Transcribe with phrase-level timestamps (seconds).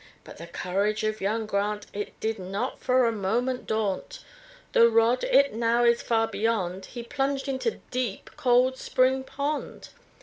[0.23, 4.23] But the courage of young Grant, It did not for a moment daunt,
[4.73, 9.89] Though rod it now is far beyond, He plunged into deep, cold spring pond.